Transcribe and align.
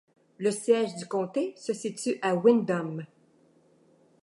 Le 0.39 0.49
siège 0.49 0.95
du 0.95 1.05
comté 1.05 1.53
se 1.57 1.73
situe 1.73 2.17
à 2.23 2.33
Windom. 2.35 3.05